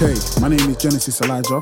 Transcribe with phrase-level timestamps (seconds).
[0.00, 1.60] Okay, my name is Genesis Elijah,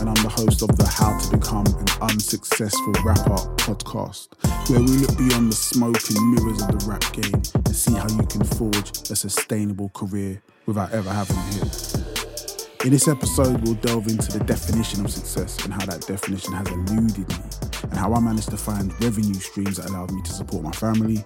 [0.00, 4.28] and I'm the host of the How to Become an Unsuccessful Rapper podcast,
[4.70, 8.08] where we look beyond the smoke and mirrors of the rap game and see how
[8.08, 12.80] you can forge a sustainable career without ever having hit.
[12.86, 16.66] In this episode, we'll delve into the definition of success and how that definition has
[16.68, 17.44] eluded me,
[17.82, 21.22] and how I managed to find revenue streams that allowed me to support my family,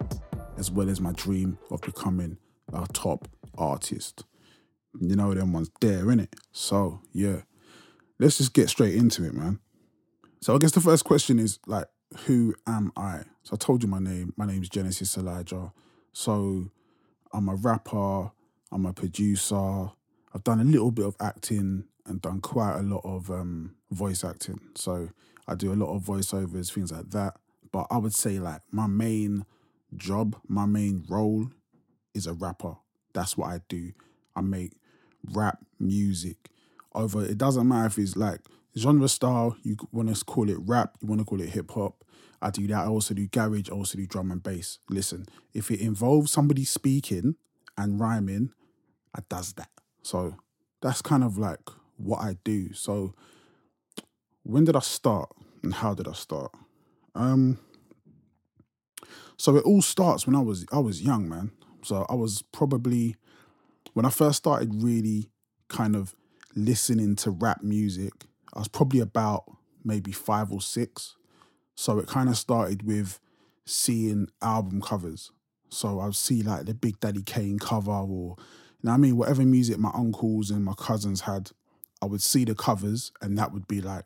[0.57, 2.37] as well as my dream of becoming
[2.73, 4.25] a top artist.
[5.01, 6.33] You know them ones there, innit?
[6.53, 7.43] So yeah,
[8.19, 9.61] let's just get straight into it, man.
[10.41, 11.87] So I guess the first question is like,
[12.27, 13.23] who am I?
[13.43, 14.33] So I told you my name.
[14.37, 15.73] My name's Genesis Elijah.
[16.13, 16.71] So
[17.33, 18.31] I'm a rapper.
[18.71, 19.91] I'm a producer.
[20.35, 24.25] I've done a little bit of acting and done quite a lot of um, voice
[24.25, 24.61] acting.
[24.75, 25.11] So
[25.47, 27.35] I do a lot of voiceovers, things like that.
[27.73, 29.45] But I would say like my main
[29.97, 31.51] job, my main role
[32.15, 32.77] is a rapper.
[33.13, 33.93] That's what I do.
[34.37, 34.73] I make
[35.33, 36.51] rap music
[36.95, 38.41] over it doesn't matter if it's like
[38.77, 42.05] genre style you want to call it rap you want to call it hip hop
[42.41, 44.79] I do that I also do garage I also do drum and bass.
[44.89, 47.37] Listen if it involves somebody speaking
[47.77, 48.53] and rhyming
[49.15, 49.71] I does that.
[50.03, 50.37] So
[50.81, 51.61] that's kind of like
[51.97, 52.73] what I do.
[52.73, 53.15] So
[54.45, 55.31] when did I start
[55.63, 56.53] and how did I start?
[57.15, 57.59] Um
[59.37, 61.53] so it all starts when I was I was young man.
[61.83, 63.17] So I was probably
[63.99, 65.29] when I first started really
[65.67, 66.15] kind of
[66.55, 68.13] listening to rap music,
[68.55, 69.43] I was probably about
[69.83, 71.17] maybe five or six.
[71.75, 73.19] So it kind of started with
[73.67, 75.33] seeing album covers.
[75.69, 79.17] So I would see like the Big Daddy Kane cover or, you know I mean,
[79.17, 81.51] whatever music my uncles and my cousins had,
[82.01, 84.05] I would see the covers and that would be like,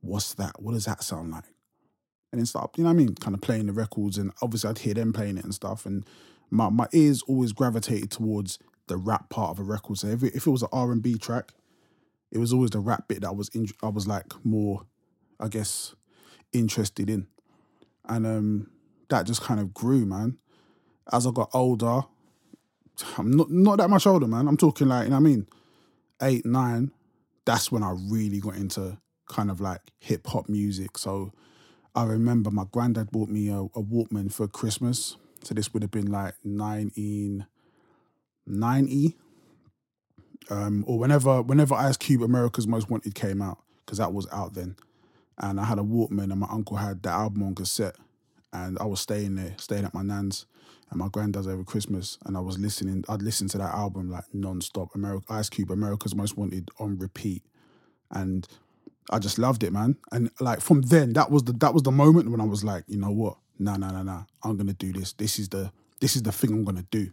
[0.00, 0.60] what's that?
[0.60, 1.44] What does that sound like?
[2.32, 4.78] And then start, you know I mean, kind of playing the records and obviously I'd
[4.78, 5.86] hear them playing it and stuff.
[5.86, 6.04] And
[6.50, 8.58] my, my ears always gravitated towards
[8.88, 9.98] the rap part of a record.
[9.98, 11.52] So if it, if it was an R and B track,
[12.30, 14.82] it was always the rap bit that I was in, I was like more,
[15.40, 15.94] I guess,
[16.52, 17.26] interested in,
[18.06, 18.70] and um,
[19.08, 20.38] that just kind of grew, man.
[21.10, 22.02] As I got older,
[23.16, 24.48] I'm not not that much older, man.
[24.48, 25.46] I'm talking like you know I mean,
[26.22, 26.90] eight nine.
[27.44, 30.98] That's when I really got into kind of like hip hop music.
[30.98, 31.32] So
[31.94, 35.16] I remember my granddad bought me a, a Walkman for Christmas.
[35.42, 37.46] So this would have been like nineteen.
[38.48, 39.16] 90
[40.50, 44.54] um, or whenever whenever Ice Cube America's Most Wanted came out because that was out
[44.54, 44.76] then,
[45.38, 47.96] and I had a Walkman and my uncle had the album on cassette,
[48.52, 50.46] and I was staying there, staying at my nan's
[50.90, 53.04] and my granddad's over Christmas, and I was listening.
[53.08, 54.94] I'd listen to that album like non-stop.
[54.94, 57.42] America, Ice Cube America's Most Wanted on repeat,
[58.10, 58.48] and
[59.10, 59.96] I just loved it, man.
[60.12, 62.84] And like from then, that was the that was the moment when I was like,
[62.86, 63.36] you know what?
[63.58, 64.24] No, no, no, no.
[64.42, 65.12] I'm gonna do this.
[65.12, 67.10] This is the this is the thing I'm gonna do.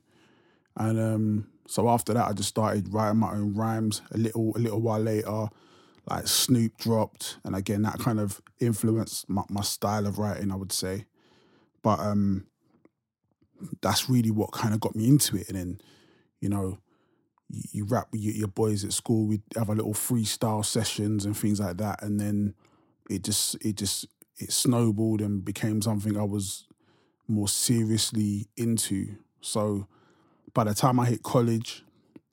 [0.78, 4.02] And um, so after that, I just started writing my own rhymes.
[4.12, 5.48] A little, a little while later,
[6.10, 10.56] like Snoop dropped, and again that kind of influenced my, my style of writing, I
[10.56, 11.06] would say.
[11.82, 12.46] But um,
[13.82, 15.48] that's really what kind of got me into it.
[15.50, 15.82] And then,
[16.42, 16.80] you know,
[17.50, 19.28] you, you rap with your, boys at school.
[19.28, 22.54] We'd have a little freestyle sessions and things like that, and then
[23.10, 24.08] it just, it just,
[24.38, 26.68] it snowballed and became something I was
[27.28, 29.16] more seriously into.
[29.42, 29.88] So
[30.56, 31.84] by the time I hit college,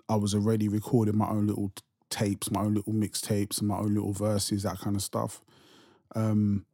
[0.09, 1.72] I was already recording my own little
[2.09, 5.43] tapes, my own little mixtapes, and my own little verses, that kind of stuff.
[6.15, 6.65] Um,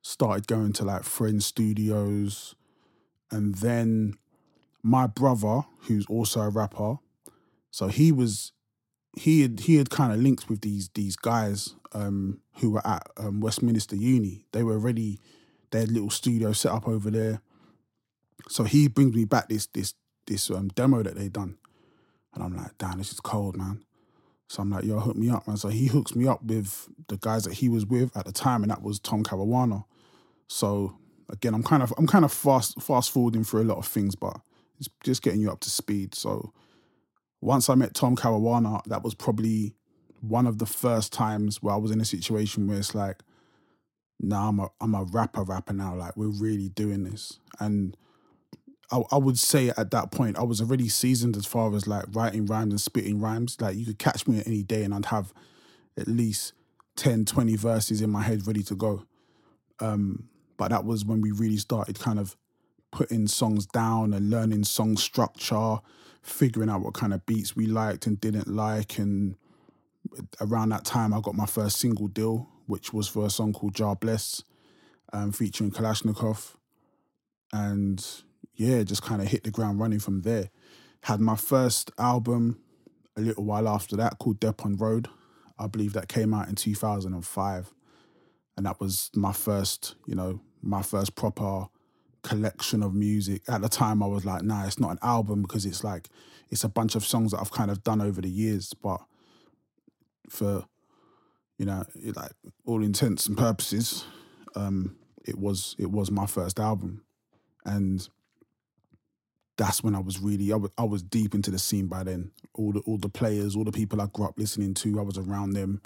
[0.00, 2.54] started going to like friend studios,
[3.30, 4.14] and then
[4.82, 6.98] my brother, who's also a rapper,
[7.72, 8.52] so he was
[9.16, 13.08] he had he had kind of linked with these these guys um, who were at
[13.16, 14.44] um, Westminster Uni.
[14.52, 15.18] They were already
[15.72, 17.40] they had little studio set up over there.
[18.48, 19.94] So he brings me back this this
[20.26, 21.58] this um, demo that they done.
[22.34, 23.84] And I'm like, damn, this is cold, man.
[24.48, 25.56] So I'm like, yo, hook me up, man.
[25.56, 28.62] So he hooks me up with the guys that he was with at the time,
[28.62, 29.84] and that was Tom Caruana.
[30.46, 30.96] So
[31.30, 34.14] again, I'm kind of I'm kind of fast fast forwarding through a lot of things,
[34.14, 34.40] but
[34.78, 36.14] it's just getting you up to speed.
[36.14, 36.52] So
[37.40, 39.74] once I met Tom Caruana, that was probably
[40.20, 43.22] one of the first times where I was in a situation where it's like,
[44.20, 45.94] nah, I'm a I'm a rapper rapper now.
[45.94, 47.40] Like we're really doing this.
[47.58, 47.96] And
[48.90, 52.04] I, I would say at that point I was already seasoned as far as like
[52.12, 53.60] writing rhymes and spitting rhymes.
[53.60, 55.32] Like you could catch me at any day and I'd have
[55.98, 56.52] at least
[56.96, 59.04] 10, 20 verses in my head ready to go.
[59.80, 62.36] Um, but that was when we really started kind of
[62.90, 65.78] putting songs down and learning song structure,
[66.22, 68.98] figuring out what kind of beats we liked and didn't like.
[68.98, 69.36] And
[70.40, 73.74] around that time, I got my first single deal, which was for a song called
[73.74, 74.42] Jar Bless,
[75.12, 76.54] um, featuring Klashnekoff.
[77.52, 78.04] And
[78.56, 80.50] yeah, just kind of hit the ground running from there.
[81.02, 82.58] Had my first album
[83.16, 85.08] a little while after that called Depon Road.
[85.58, 87.72] I believe that came out in 2005.
[88.56, 91.66] And that was my first, you know, my first proper
[92.22, 93.42] collection of music.
[93.48, 96.08] At the time, I was like, nah, it's not an album because it's like,
[96.50, 98.72] it's a bunch of songs that I've kind of done over the years.
[98.74, 99.00] But
[100.28, 100.64] for,
[101.58, 102.32] you know, like
[102.64, 104.04] all intents and purposes,
[104.54, 107.02] um, it was it was my first album,
[107.64, 108.08] and
[109.56, 112.30] that's when I was really I was, I was deep into the scene by then.
[112.54, 115.18] All the all the players, all the people I grew up listening to, I was
[115.18, 115.80] around them.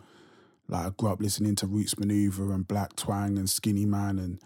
[0.68, 4.40] Like I grew up listening to Roots Manuva and Blak Twang and Skinnyman and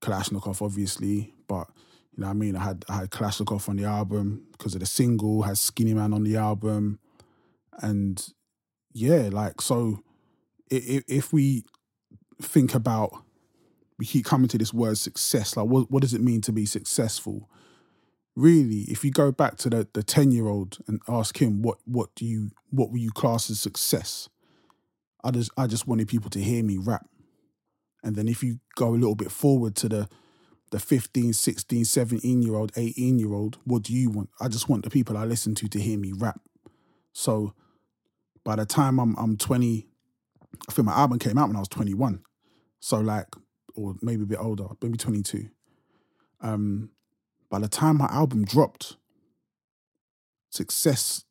[0.00, 1.34] Klashnekoff, obviously.
[1.48, 1.68] But
[2.16, 2.56] you know what I mean?
[2.56, 6.24] I had I had Klashnekoff on the album because of the single, had Skinnyman on
[6.24, 6.98] the album.
[7.80, 8.24] And
[8.92, 10.02] yeah, like so
[10.70, 11.64] if, if we
[12.40, 13.10] think about
[13.98, 16.66] we keep coming to this word success, like what what does it mean to be
[16.66, 17.48] successful?
[18.36, 21.78] Really, if you go back to the the ten year old and ask him what
[21.84, 24.28] what do you what will you class as success,
[25.22, 27.06] I just I just wanted people to hear me rap.
[28.02, 30.08] And then if you go a little bit forward to the
[30.70, 34.30] the 15, 16, 17 year old, 18 year old, what do you want?
[34.40, 36.40] I just want the people I listen to to hear me rap.
[37.12, 37.54] So
[38.44, 39.86] by the time I'm I'm 20,
[40.68, 42.22] I think my album came out when I was 21.
[42.78, 43.26] So like,
[43.74, 45.48] or maybe a bit older, maybe 22.
[46.40, 46.90] Um,
[47.50, 48.96] by the time my album dropped,
[50.50, 51.24] success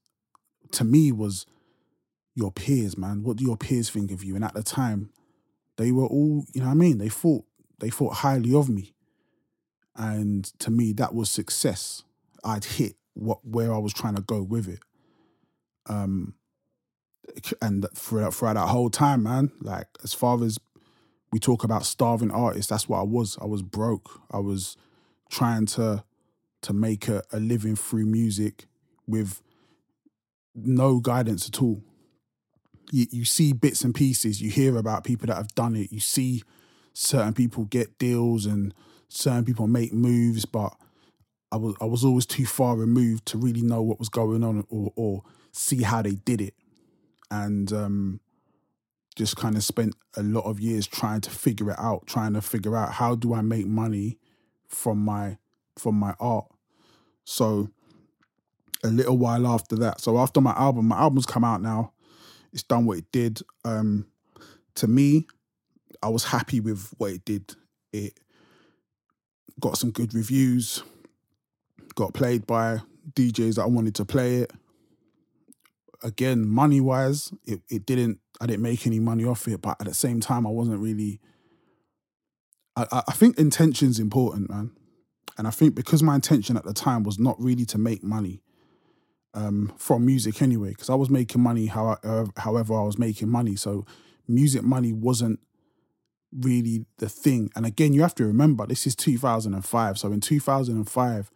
[0.71, 1.45] to me was
[2.35, 3.23] your peers, man.
[3.23, 4.35] What do your peers think of you?
[4.35, 5.09] And at the time,
[5.77, 6.97] they were all, you know what I mean?
[6.97, 7.45] They thought
[7.79, 8.93] they thought highly of me.
[9.95, 12.03] And to me, that was success.
[12.43, 14.79] I'd hit what where I was trying to go with it.
[15.87, 16.35] Um
[17.61, 20.57] and throughout, throughout that whole time, man, like as far as
[21.31, 23.37] we talk about starving artists, that's what I was.
[23.41, 24.19] I was broke.
[24.31, 24.77] I was
[25.29, 26.03] trying to
[26.61, 28.67] to make a, a living through music
[29.07, 29.41] with
[30.55, 31.81] no guidance at all.
[32.91, 35.99] You, you see bits and pieces, you hear about people that have done it, you
[35.99, 36.43] see
[36.93, 38.73] certain people get deals and
[39.07, 40.75] certain people make moves, but
[41.51, 44.65] I was I was always too far removed to really know what was going on
[44.69, 46.53] or or see how they did it.
[47.31, 48.19] And um,
[49.15, 52.41] just kind of spent a lot of years trying to figure it out, trying to
[52.41, 54.17] figure out how do I make money
[54.67, 55.37] from my
[55.79, 56.45] from my art.
[57.25, 57.69] So
[58.83, 61.93] a little while after that, so after my album, my album's come out now.
[62.53, 63.41] It's done what it did.
[63.63, 64.07] Um,
[64.75, 65.27] to me,
[66.01, 67.55] I was happy with what it did.
[67.91, 68.19] It
[69.59, 70.83] got some good reviews,
[71.95, 72.79] got played by
[73.13, 74.51] DJs that I wanted to play it.
[76.01, 79.87] Again, money wise, it, it didn't I didn't make any money off it, but at
[79.87, 81.19] the same time I wasn't really
[82.77, 84.71] I, I think intention's important, man.
[85.39, 88.41] And I think because my intention at the time was not really to make money
[89.33, 93.29] um, from music anyway, because I was making money how, uh, however I was making
[93.29, 93.55] money.
[93.55, 93.85] So
[94.27, 95.39] music money wasn't
[96.37, 97.51] really the thing.
[97.55, 99.97] And again, you have to remember this is 2005.
[99.97, 101.31] So in 2005,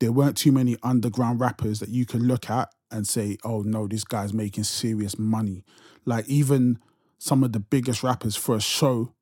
[0.00, 3.86] there weren't too many underground rappers that you could look at and say, oh no,
[3.86, 5.64] this guy's making serious money.
[6.04, 6.80] Like even
[7.18, 9.14] some of the biggest rappers for a show,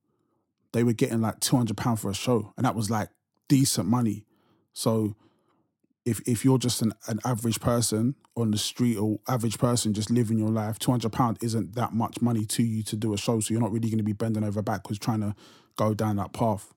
[0.73, 2.55] they were getting like £200 for a show.
[2.57, 3.11] And that was like
[3.51, 4.25] decent money.
[4.73, 5.17] So
[6.07, 10.11] if if you're just an, an average person on the street or average person just
[10.11, 13.19] living your life, two hundred pound isn't that much money to you to do a
[13.19, 13.41] show.
[13.41, 15.35] So you're not really going to be bending over backwards trying to
[15.77, 16.73] go down that path.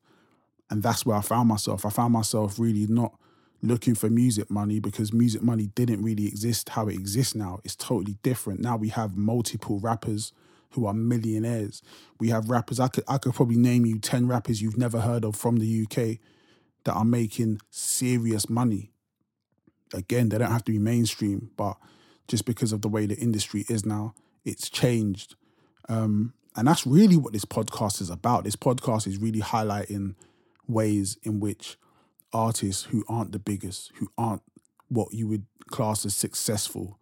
[0.70, 1.86] And that's where I found myself.
[1.86, 3.13] I found myself really not
[3.62, 7.60] looking for music money because music money didn't really exist how it exists now.
[7.63, 8.60] It's totally different.
[8.60, 10.34] Now we have multiple rappers
[10.72, 11.84] who are millionaires.
[12.20, 12.80] We have rappers.
[12.80, 15.86] I could I could probably name you ten rappers you've never heard of from the
[15.86, 16.20] UK
[16.86, 18.92] that are making serious money.
[19.94, 21.78] Again, they don't have to be mainstream, but
[22.28, 25.36] just because of the way the industry is now, it's changed.
[25.90, 28.44] Um, and that's really what this podcast is about.
[28.44, 30.16] This podcast is really highlighting
[30.68, 31.78] ways in which
[32.32, 34.42] artists who aren't the biggest, who aren't
[34.88, 37.00] what you would class as successful,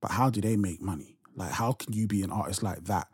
[0.00, 1.16] but how do they make money?
[1.34, 3.08] Like, how can you be an artist like that?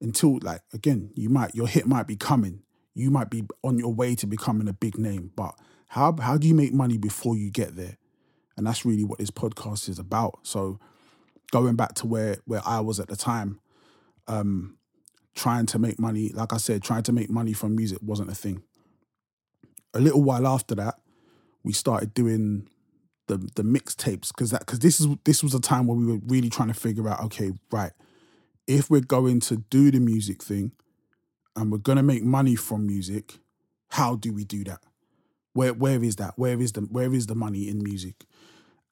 [0.00, 2.62] Until, like, again, you might, your hit might be coming,
[2.96, 5.54] you might be on your way to becoming a big name, but
[5.88, 7.98] how how do you make money before you get there?
[8.56, 10.38] And that's really what this podcast is about.
[10.42, 10.80] So
[11.52, 13.60] going back to where where I was at the time,
[14.26, 14.78] um,
[15.34, 18.34] trying to make money, like I said, trying to make money from music wasn't a
[18.34, 18.62] thing.
[19.92, 20.94] A little while after that,
[21.62, 22.66] we started doing
[23.26, 26.20] the the mixtapes because that because this is this was a time where we were
[26.26, 27.92] really trying to figure out, okay, right,
[28.66, 30.72] if we're going to do the music thing,
[31.56, 33.38] and we're gonna make money from music,
[33.88, 34.80] how do we do that?
[35.54, 36.34] Where where is that?
[36.36, 38.26] Where is the where is the money in music?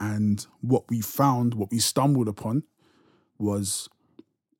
[0.00, 2.64] And what we found, what we stumbled upon,
[3.38, 3.88] was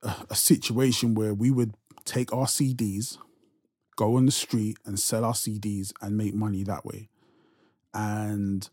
[0.02, 3.18] a, a situation where we would take our CDs,
[3.96, 7.08] go on the street and sell our CDs and make money that way.
[7.92, 8.68] And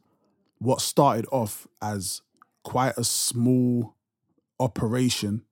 [0.59, 2.21] what started off as
[2.63, 3.95] quite a small
[4.59, 5.43] operation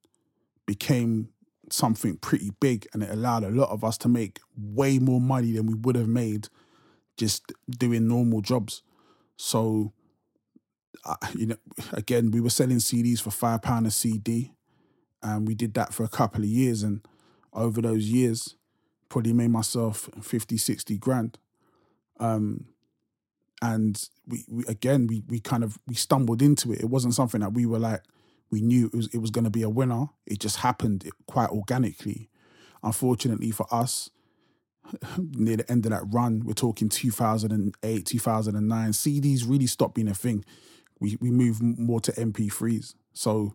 [0.66, 1.30] became
[1.72, 5.52] something pretty big and it allowed a lot of us to make way more money
[5.52, 6.48] than we would have made
[7.16, 8.82] just doing normal jobs.
[9.36, 9.92] So,
[11.04, 11.56] uh, you know,
[11.92, 14.52] again, we were selling CDs for five pound a CD,
[15.22, 16.82] and we did that for a couple of years.
[16.82, 17.00] And
[17.52, 18.56] over those years,
[19.08, 21.38] probably made myself 50, 60 grand.
[22.18, 22.66] Um,
[23.62, 26.80] and we, we again we we kind of we stumbled into it.
[26.80, 28.02] It wasn't something that we were like
[28.50, 30.06] we knew it was it was going to be a winner.
[30.26, 32.28] It just happened quite organically.
[32.82, 34.10] Unfortunately for us,
[35.18, 38.90] near the end of that run, we're talking 2008, 2009.
[38.92, 40.44] CDs really stopped being a thing.
[40.98, 42.94] We we moved more to MP3s.
[43.12, 43.54] So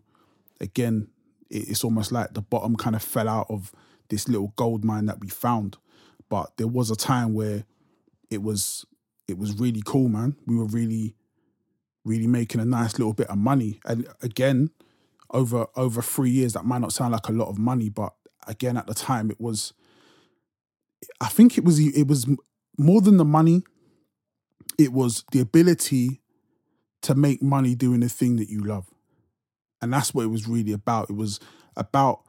[0.60, 1.08] again,
[1.50, 3.72] it's almost like the bottom kind of fell out of
[4.08, 5.76] this little gold mine that we found.
[6.28, 7.64] But there was a time where
[8.30, 8.84] it was
[9.28, 10.36] it was really cool, man.
[10.46, 11.14] We were really,
[12.04, 13.80] really making a nice little bit of money.
[13.84, 14.70] And again,
[15.30, 18.12] over over three years, that might not sound like a lot of money, but
[18.46, 19.72] again, at the time, it was.
[21.20, 22.26] I think it was it was
[22.78, 23.62] more than the money.
[24.78, 26.20] It was the ability
[27.02, 28.86] to make money doing the thing that you love,
[29.80, 31.10] and that's what it was really about.
[31.10, 31.40] It was
[31.76, 32.22] about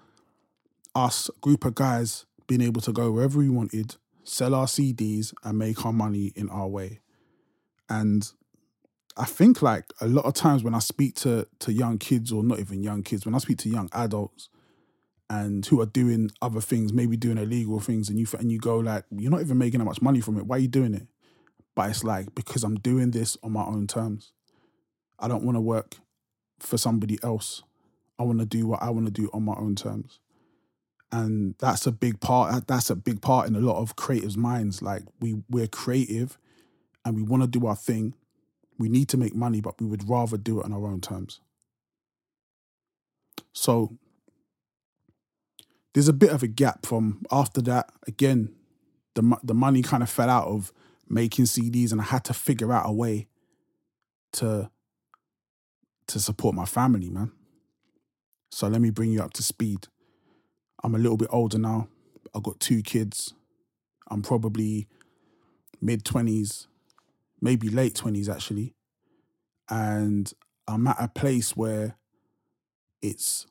[0.95, 5.57] us, group of guys, being able to go wherever we wanted, sell our CDs, and
[5.57, 6.99] make our money in our way.
[7.89, 8.29] And
[9.17, 12.43] I think like a lot of times when I speak to to young kids or
[12.43, 14.49] not even young kids, when I speak to young adults
[15.29, 18.77] and who are doing other things, maybe doing illegal things, and you and you go
[18.77, 20.45] like, you're not even making that much money from it.
[20.45, 21.07] Why are you doing it?
[21.75, 24.33] But it's like because I'm doing this on my own terms.
[25.19, 25.97] I don't want to work
[26.59, 27.63] for somebody else.
[28.19, 30.19] I want to do what I want to do on my own terms.
[31.11, 32.67] And that's a big part.
[32.67, 34.81] That's a big part in a lot of creatives' minds.
[34.81, 36.37] Like we we're creative,
[37.05, 38.13] and we want to do our thing,
[38.77, 41.39] we need to make money, but we would rather do it on our own terms.
[43.53, 43.97] So
[45.93, 47.91] there's a bit of a gap from after that.
[48.07, 48.53] Again,
[49.15, 50.71] the the money kind of fell out of
[51.09, 53.27] making CDs, and I had to figure out a way
[54.33, 54.69] to
[56.07, 57.31] to support my family, man.
[58.51, 59.87] So let me bring you up to speed.
[60.83, 61.87] I'm a little bit older now.
[62.33, 63.33] I've got two kids.
[64.09, 64.87] I'm probably
[65.81, 66.67] mid 20s,
[67.41, 68.73] maybe late 20s actually.
[69.69, 70.31] And
[70.67, 71.97] I'm at a place where
[73.01, 73.47] it's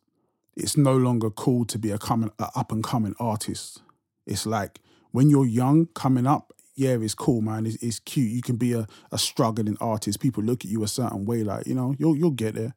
[0.57, 3.83] it's no longer cool to be a coming up and coming artist.
[4.27, 7.67] It's like when you're young, coming up, yeah, it's cool, man.
[7.67, 8.31] It's, it's cute.
[8.31, 10.21] You can be a, a struggling artist.
[10.21, 12.75] People look at you a certain way, like you know, you'll you'll get there.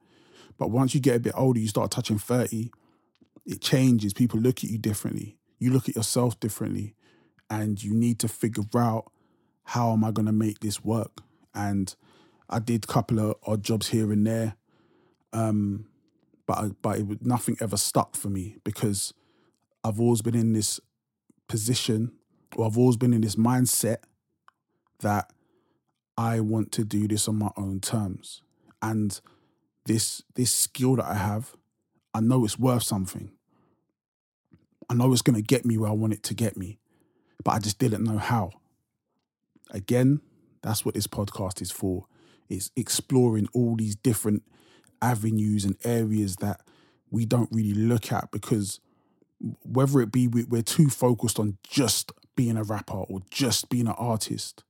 [0.58, 2.72] But once you get a bit older, you start touching thirty,
[3.46, 4.13] it changes.
[4.13, 5.38] People look at you differently.
[5.58, 6.96] You look at yourself differently,
[7.50, 9.12] and you need to figure out
[9.70, 11.22] how am I going to make this work?
[11.54, 11.94] And
[12.50, 14.56] I did a couple of odd jobs here and there,
[15.32, 15.86] um,
[16.48, 19.14] but I, but it, nothing ever stuck for me because
[19.84, 20.80] I've always been in this
[21.48, 22.14] position,
[22.56, 23.98] or I've always been in this mindset
[25.02, 25.32] that
[26.18, 28.42] I want to do this on my own terms,
[28.82, 29.22] and
[29.86, 31.56] this this skill that I have,
[32.16, 33.34] I know it's worth something.
[34.90, 36.80] I know it's going to get me where I want it to get me,
[37.44, 38.59] but I just didn't know how.
[39.70, 40.22] Again,
[40.62, 42.06] that's what this podcast is for.
[42.50, 44.44] It's exploring all these different
[45.02, 46.62] avenues and areas that
[47.12, 48.80] we don't really look at because
[49.64, 53.96] whether it be we're too focused on just being a rapper or just being an
[53.98, 54.64] artist,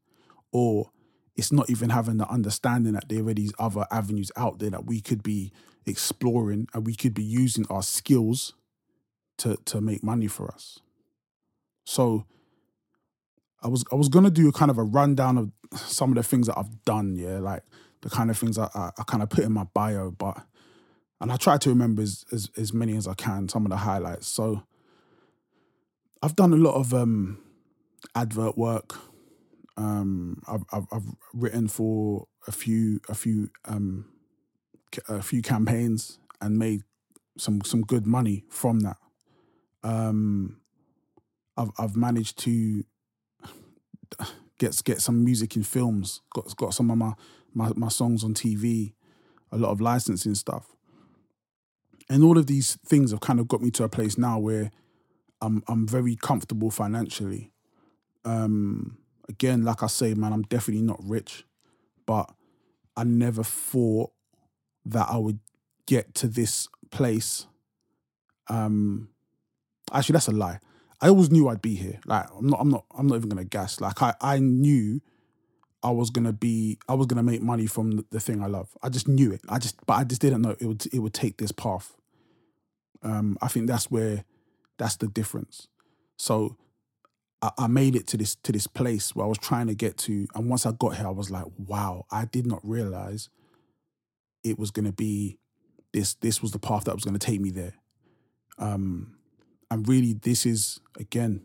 [0.52, 0.92] or
[1.36, 4.86] it's not even having the understanding that there are these other avenues out there that
[4.86, 5.52] we could be
[5.86, 8.54] exploring and we could be using our skills
[9.38, 10.80] to to make money for us.
[11.86, 12.26] So
[13.62, 16.48] I was I was gonna do kind of a rundown of some of the things
[16.48, 17.64] that I've done, yeah, like
[18.02, 20.46] the kind of things I, I, I kind of put in my bio, but
[21.22, 23.78] and I try to remember as, as, as many as I can, some of the
[23.78, 24.28] highlights.
[24.28, 24.64] So
[26.22, 27.40] I've done a lot of um,
[28.16, 28.96] advert work.
[29.76, 34.06] Um, I've, I've, I've written for a few a few um,
[35.08, 36.84] a few campaigns and made
[37.38, 38.98] some some good money from that.
[39.84, 40.62] Um,
[41.56, 42.84] I've I've managed to
[44.58, 46.22] get get some music in films.
[46.34, 47.14] Got got some of my,
[47.54, 48.94] my my songs on TV.
[49.52, 50.76] A lot of licensing stuff,
[52.08, 54.70] and all of these things have kind of got me to a place now where
[55.42, 57.52] I'm I'm very comfortable financially.
[58.26, 58.98] Um,
[59.28, 61.46] again, like I say, man, I'm definitely not rich,
[62.06, 62.32] but
[62.96, 64.12] I never thought
[64.86, 65.40] that I would
[65.86, 67.48] get to this place.
[68.48, 69.10] Um,
[69.92, 70.60] actually, that's a lie.
[71.02, 72.00] I always knew I'd be here.
[72.06, 73.80] Like I'm not, I'm not, I'm not even gonna guess.
[73.80, 75.02] Like I, I knew
[75.82, 78.70] I was gonna be, I was gonna make money from the, the thing I love.
[78.84, 79.42] I just knew it.
[79.48, 81.96] I just, but I just didn't know it would, it would take this path.
[83.02, 84.26] Um, I think that's where,
[84.78, 85.68] that's the difference.
[86.18, 86.58] So
[87.42, 89.98] I, I made it to this to this place where I was trying to get
[90.00, 93.30] to, and once I got here, I was like, wow, I did not realize
[94.44, 95.38] it was gonna be
[95.94, 96.16] this.
[96.16, 97.74] This was the path that was gonna take me there.
[98.58, 99.16] Um,
[99.72, 101.42] and really, this is again,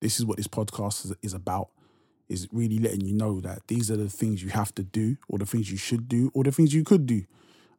[0.00, 1.70] this is what this podcast is, is about.
[2.28, 5.38] Is really letting you know that these are the things you have to do, or
[5.38, 7.24] the things you should do, or the things you could do.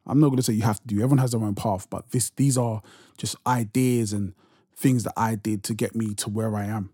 [0.06, 0.96] I'm not going to say you have to do.
[0.96, 2.82] Everyone has their own path, but this these are
[3.16, 4.34] just ideas and
[4.76, 6.90] things that I did to get me to where I am.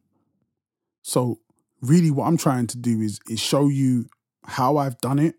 [1.03, 1.41] So
[1.81, 4.09] really what I'm trying to do is is show you
[4.45, 5.35] how I've done it,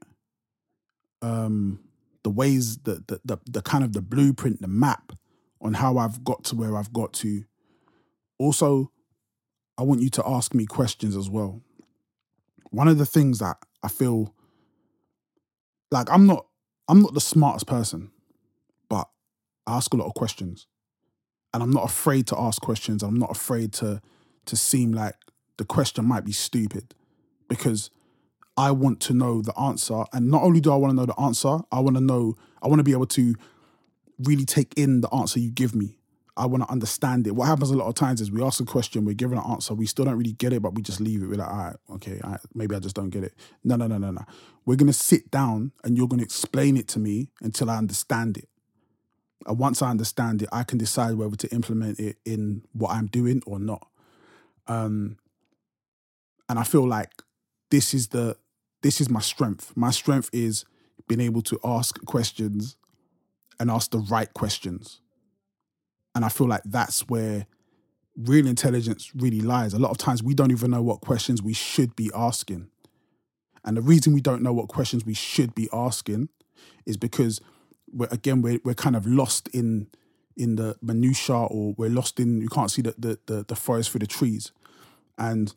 [1.22, 1.79] um,
[2.24, 5.13] the ways the, the the the kind of the blueprint, the map
[5.62, 7.44] on how I've got to where I've got to.
[8.38, 8.92] Also,
[9.78, 11.62] I want you to ask me questions as well.
[12.72, 14.34] One of the things that I feel
[15.92, 16.46] like I'm not
[16.88, 18.12] I'm not the smartest person,
[18.89, 19.08] but
[19.68, 20.68] I ask a lot of questions.
[21.54, 23.04] And I'm not afraid to ask questions.
[23.04, 24.01] I'm not afraid to
[24.46, 25.16] to seem like
[25.58, 26.96] the question might be stupid
[27.48, 27.89] because
[28.60, 30.04] I want to know the answer.
[30.12, 32.68] And not only do I want to know the answer, I want to know, I
[32.68, 33.36] want to be able to
[34.20, 35.98] really take in the answer you give me.
[36.38, 37.32] I want to understand it.
[37.36, 39.74] What happens a lot of times is we ask a question, we're given an answer,
[39.74, 41.28] we still don't really get it, but we just leave it.
[41.28, 43.34] We're like, all right, okay, all right, maybe I just don't get it.
[43.64, 44.24] No, no, no, no, no.
[44.66, 47.78] We're going to sit down and you're going to explain it to me until I
[47.78, 48.48] understand it.
[49.48, 53.08] And once I understand it, I can decide whether to implement it in what I'm
[53.08, 53.88] doing or not.
[54.68, 55.18] Um,
[56.48, 57.12] and I feel like
[57.70, 58.38] this is the
[58.82, 59.74] this is my strength.
[59.75, 60.64] My strength is
[61.08, 62.77] being able to ask questions
[63.59, 65.01] and ask the right questions.
[66.15, 67.45] And I feel like that's where
[68.15, 69.74] real intelligence really lies.
[69.74, 72.69] A lot of times we don't even know what questions we should be asking.
[73.63, 76.29] And the reason we don't know what questions we should be asking
[76.85, 77.41] is because
[77.91, 79.87] we're again we're we're kind of lost in
[80.37, 83.91] in the minutia or we're lost in you can't see the the the, the forest
[83.91, 84.51] through the trees.
[85.17, 85.53] And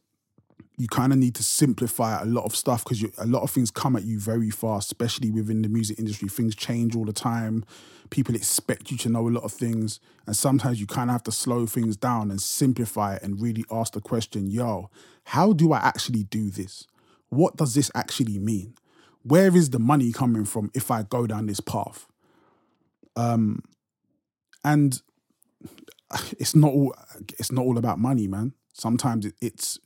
[0.79, 3.71] you kind of need to simplify a lot of stuff because a lot of things
[3.71, 6.29] come at you very fast, especially within the music industry.
[6.29, 7.65] Things change all the time.
[8.11, 10.01] People expect you to know a lot of things.
[10.27, 13.65] And sometimes you kind of have to slow things down and simplify it and really
[13.71, 14.91] ask the question yo,
[15.25, 16.87] how do I actually do this?
[17.29, 18.75] What does this actually mean?
[19.23, 22.07] Where is the money coming from if I go down this path?
[23.15, 23.63] Um,
[24.65, 25.01] and
[26.39, 26.95] it's not all
[27.39, 28.55] it's not all about money, man.
[28.73, 29.79] Sometimes it's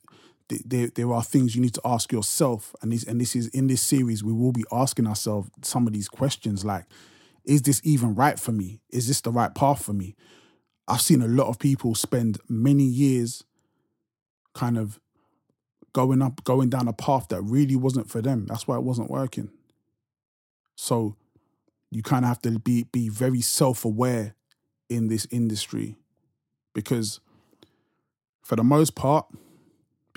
[0.49, 2.75] there, there are things you need to ask yourself.
[2.81, 5.93] And this and this is in this series we will be asking ourselves some of
[5.93, 6.85] these questions like
[7.43, 8.81] is this even right for me?
[8.89, 10.15] Is this the right path for me?
[10.87, 13.43] I've seen a lot of people spend many years
[14.53, 14.99] kind of
[15.93, 18.45] going up going down a path that really wasn't for them.
[18.45, 19.49] That's why it wasn't working.
[20.75, 21.15] So
[21.89, 24.35] you kind of have to be be very self-aware
[24.89, 25.95] in this industry
[26.73, 27.19] because
[28.43, 29.25] for the most part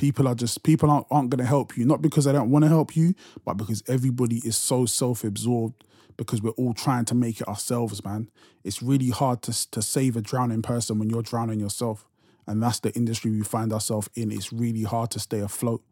[0.01, 1.85] people are just people aren't, aren't going to help you.
[1.85, 5.85] Not because they don't want to help you but because everybody is so self-absorbed
[6.17, 8.31] because we're all trying to make it ourselves man.
[8.65, 12.07] It's really hard to, to save a drowning person when you're drowning yourself.
[12.47, 14.33] And that's the industry we find ourselves in.
[14.33, 15.83] It's really hard to stay afloat.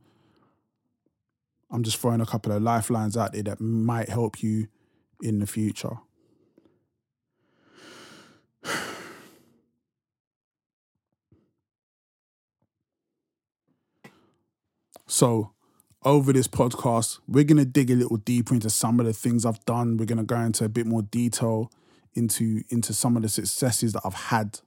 [1.70, 4.68] I'm just throwing a couple of lifelines out there that might help you
[5.20, 5.98] in the future
[15.10, 15.52] So,
[16.04, 19.46] over this podcast, we're going to dig a little deeper into some of the things
[19.46, 19.96] I've done.
[19.96, 21.72] We're going to go into a bit more detail
[22.14, 24.60] into into some of the successes that I've had.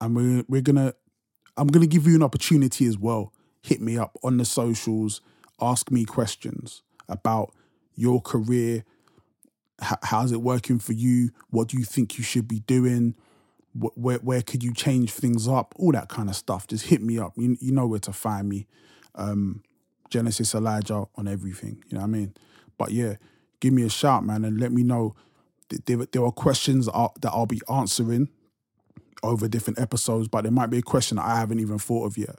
[0.00, 0.94] And we're we're going to
[1.58, 3.34] I'm going to give you an opportunity as well.
[3.62, 5.20] Hit me up on the socials,
[5.60, 7.52] ask me questions about
[7.94, 8.84] your career.
[9.82, 11.32] H- how's it working for you?
[11.50, 13.14] What do you think you should be doing?
[13.72, 15.74] where where could you change things up?
[15.76, 16.66] All that kind of stuff.
[16.66, 17.34] Just hit me up.
[17.36, 18.66] You you know where to find me
[19.14, 19.62] um,
[20.10, 21.82] Genesis Elijah on everything.
[21.88, 22.34] You know what I mean?
[22.78, 23.14] But yeah,
[23.60, 25.14] give me a shout, man, and let me know.
[25.86, 28.28] There, there are questions that I'll be answering
[29.22, 32.18] over different episodes, but there might be a question that I haven't even thought of
[32.18, 32.38] yet.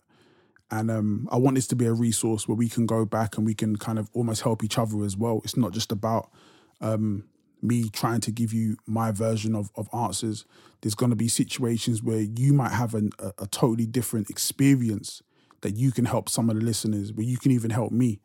[0.70, 3.46] And um, I want this to be a resource where we can go back and
[3.46, 5.42] we can kind of almost help each other as well.
[5.44, 6.32] It's not just about
[6.80, 7.26] um,
[7.62, 10.46] me trying to give you my version of, of answers.
[10.82, 15.22] There's going to be situations where you might have an, a, a totally different experience
[15.62, 18.20] that you can help some of the listeners, but you can even help me.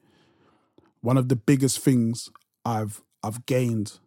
[1.01, 2.31] One of the biggest things
[2.65, 3.99] I've I've gained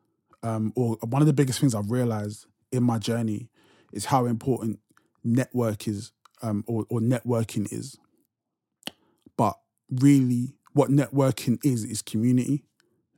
[0.44, 3.50] um, or one of the biggest things I've realized in my journey
[3.92, 4.80] is how important
[5.24, 6.12] network is
[6.42, 7.98] um, or, or networking is.
[9.36, 9.58] But
[9.90, 12.64] really, what networking is is community.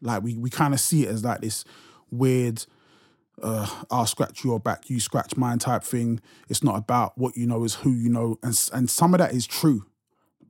[0.02, 1.64] Like we we kind of see it as like this
[2.10, 2.66] weird
[3.42, 6.20] uh, I'll scratch your back, you scratch mine type thing.
[6.50, 9.34] It's not about what you know, is who you know, and and some of that
[9.34, 9.86] is true,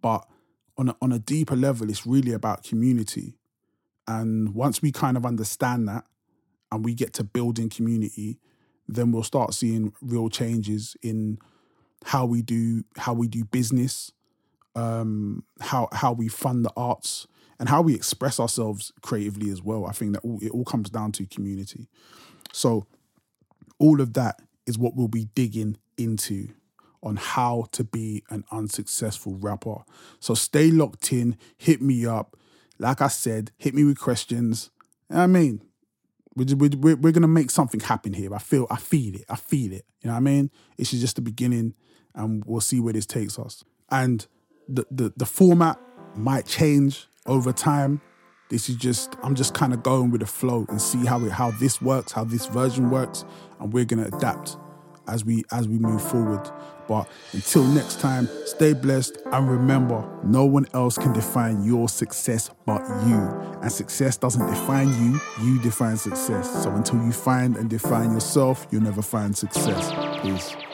[0.02, 0.28] but
[0.78, 3.38] on a, on a deeper level, it's really about community.
[4.08, 6.06] And once we kind of understand that,
[6.72, 8.40] and we get to building community,
[8.88, 11.38] then we'll start seeing real changes in
[12.06, 14.12] how we do how we do business,
[14.76, 17.28] um, how how we fund the arts,
[17.60, 19.86] and how we express ourselves creatively as well.
[19.86, 21.90] I think that all, it all comes down to community.
[22.54, 22.88] So
[23.80, 26.50] all of that is what we'll be digging into
[27.04, 29.84] on how to be an unsuccessful rapper.
[30.20, 32.38] So stay locked in, hit me up.
[32.80, 34.70] Like I said, hit me with questions.
[35.10, 35.62] I mean,
[36.36, 38.34] we're, we're, we're going to make something happen here.
[38.34, 39.26] I feel, I feel it.
[39.30, 39.86] I feel it.
[40.02, 40.52] You know what I mean?
[40.78, 41.74] Is just the beginning
[42.16, 43.64] and we'll see where this takes us.
[43.90, 44.26] And
[44.68, 45.80] the, the, the format
[46.16, 48.02] might change over time.
[48.50, 51.32] This is just I'm just kind of going with the flow and see how it
[51.32, 53.24] how this works, how this version works,
[53.62, 54.58] and we're gonna adapt
[55.12, 56.50] as we as we move forward.
[56.88, 62.50] But until next time, stay blessed and remember, no one else can define your success
[62.66, 63.20] but you.
[63.62, 66.64] And success doesn't define you, you define success.
[66.64, 69.92] So until you find and define yourself, you'll never find success.
[70.22, 70.71] Peace.